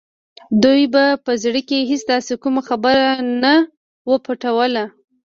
دوی 0.63 0.81
به 0.93 1.05
په 1.25 1.31
زړه 1.43 1.61
کې 1.69 1.87
هېڅ 1.89 2.01
داسې 2.11 2.33
کومه 2.43 2.61
خبره 2.67 3.07
نه 3.43 3.53
وه 4.09 4.17
پټوله 4.25 4.85